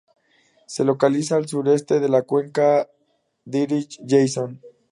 [0.65, 2.89] Se localiza al suroeste de la Cuenca
[3.45, 4.59] Dirichlet-Jackson.